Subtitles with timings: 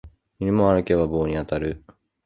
[0.39, 1.83] 犬も歩けば棒に当たる